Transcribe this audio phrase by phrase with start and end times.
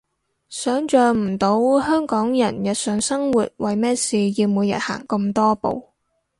[0.49, 5.89] 想像唔到香港人日常生活為咩事要每日行咁多步